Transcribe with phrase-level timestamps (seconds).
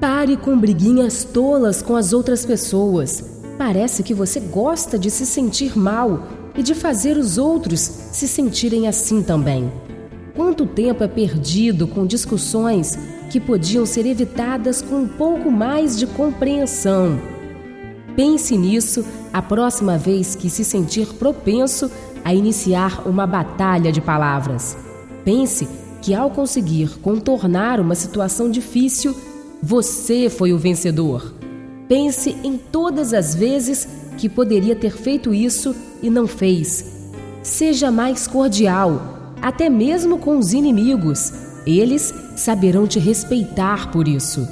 [0.00, 3.22] Pare com briguinhas tolas com as outras pessoas.
[3.58, 6.26] Parece que você gosta de se sentir mal
[6.56, 9.70] e de fazer os outros se sentirem assim também.
[10.34, 16.06] Quanto tempo é perdido com discussões que podiam ser evitadas com um pouco mais de
[16.06, 17.20] compreensão?
[18.16, 19.04] Pense nisso
[19.34, 21.90] a próxima vez que se sentir propenso
[22.24, 24.78] a iniciar uma batalha de palavras.
[25.26, 25.68] Pense
[26.00, 29.14] que ao conseguir contornar uma situação difícil,
[29.62, 31.34] você foi o vencedor.
[31.88, 36.84] Pense em todas as vezes que poderia ter feito isso e não fez.
[37.42, 41.32] Seja mais cordial, até mesmo com os inimigos.
[41.66, 44.46] Eles saberão te respeitar por isso.